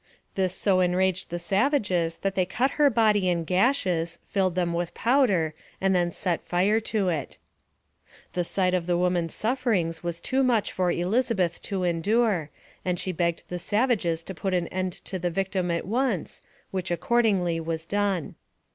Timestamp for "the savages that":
1.29-2.33